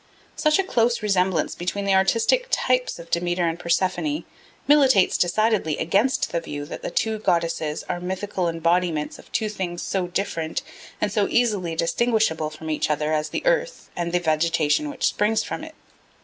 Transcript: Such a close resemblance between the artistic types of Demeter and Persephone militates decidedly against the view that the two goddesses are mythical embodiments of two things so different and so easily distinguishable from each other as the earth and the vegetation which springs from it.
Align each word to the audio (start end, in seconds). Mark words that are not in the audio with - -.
Such 0.35 0.57
a 0.57 0.63
close 0.63 1.03
resemblance 1.03 1.53
between 1.53 1.85
the 1.85 1.93
artistic 1.93 2.47
types 2.49 2.97
of 2.97 3.11
Demeter 3.11 3.47
and 3.47 3.59
Persephone 3.59 4.23
militates 4.67 5.15
decidedly 5.15 5.77
against 5.77 6.31
the 6.31 6.39
view 6.39 6.65
that 6.65 6.81
the 6.81 6.89
two 6.89 7.19
goddesses 7.19 7.83
are 7.83 7.99
mythical 7.99 8.47
embodiments 8.49 9.19
of 9.19 9.31
two 9.31 9.47
things 9.47 9.83
so 9.83 10.07
different 10.07 10.63
and 10.99 11.11
so 11.11 11.27
easily 11.27 11.75
distinguishable 11.75 12.49
from 12.49 12.71
each 12.71 12.89
other 12.89 13.13
as 13.13 13.29
the 13.29 13.45
earth 13.45 13.91
and 13.95 14.11
the 14.11 14.19
vegetation 14.19 14.89
which 14.89 15.05
springs 15.05 15.43
from 15.43 15.63
it. 15.63 15.75